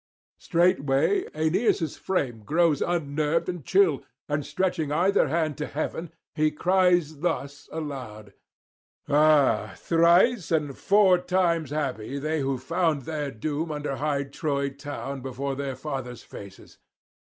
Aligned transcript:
Straightway 0.39 1.25
Aeneas' 1.35 1.95
frame 1.95 2.39
grows 2.43 2.81
unnerved 2.81 3.47
and 3.47 3.63
chill, 3.63 4.01
and 4.27 4.43
stretching 4.43 4.91
either 4.91 5.27
hand 5.27 5.59
to 5.59 5.67
heaven, 5.67 6.09
he 6.33 6.49
cries 6.49 7.19
thus 7.19 7.69
aloud: 7.71 8.33
'Ah, 9.07 9.75
thrice 9.77 10.49
and 10.49 10.75
four 10.75 11.19
times 11.19 11.69
happy 11.69 12.17
they 12.17 12.39
who 12.39 12.57
found 12.57 13.03
their 13.03 13.29
doom 13.29 13.71
under 13.71 13.97
high 13.97 14.23
Troy 14.23 14.71
town 14.71 15.21
before 15.21 15.53
their 15.53 15.75
fathers' 15.75 16.23
faces! 16.23 16.79